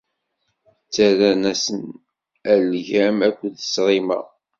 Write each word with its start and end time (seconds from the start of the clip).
Ttarran-asen 0.85 1.81
algam 2.53 3.17
akked 3.27 3.55
ṣṣrima. 3.67 4.19